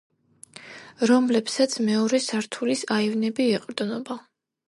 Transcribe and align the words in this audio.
რომლებსაც 1.09 1.75
მეორე 1.89 2.21
სართულის 2.27 2.83
აივნები 2.97 3.49
ეყრდნობა. 3.59 4.19